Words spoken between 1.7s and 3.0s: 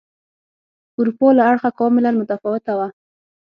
کاملا متفاوته وه.